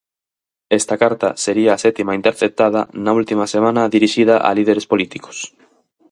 [0.79, 5.37] Esta carta sería a sétima interceptada na última semana dirixida a líderes políticos.